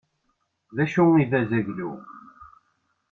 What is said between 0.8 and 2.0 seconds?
acu i d azaglu?